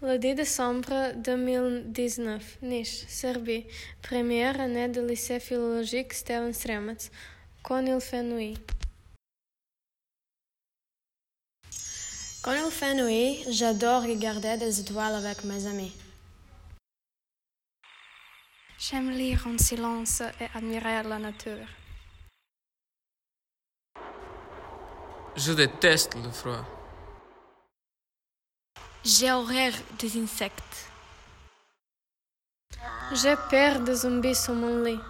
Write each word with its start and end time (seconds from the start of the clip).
Le 0.00 0.16
10 0.16 0.36
décembre 0.36 1.12
2019, 1.16 2.58
Nice, 2.62 3.04
Serbie. 3.08 3.66
Première 4.00 4.60
année 4.60 4.86
de 4.86 5.00
lycée 5.00 5.40
philologique 5.40 6.12
Steven 6.12 6.52
Stremac. 6.52 7.10
Quand 7.64 7.84
il 7.84 8.00
fait 8.00 8.22
nuit. 8.22 8.56
Quand 12.44 12.54
il 12.54 12.70
fait 12.70 12.94
nuit, 12.94 13.44
j'adore 13.50 14.02
regarder 14.02 14.56
des 14.56 14.78
étoiles 14.78 15.16
avec 15.16 15.42
mes 15.42 15.66
amis. 15.66 15.92
J'aime 18.78 19.10
lire 19.10 19.48
en 19.48 19.58
silence 19.58 20.22
et 20.40 20.46
admirer 20.56 21.02
la 21.02 21.18
nature. 21.18 21.66
Je 25.34 25.52
déteste 25.54 26.14
le 26.14 26.30
froid. 26.30 26.77
J'ai 29.10 29.32
horreur 29.32 29.72
des 29.98 30.20
insectes. 30.20 30.90
J'ai 33.14 33.36
peur 33.48 33.80
des 33.80 33.94
zombies 33.94 34.34
sur 34.34 34.52
mon 34.52 34.82
lit. 34.84 35.00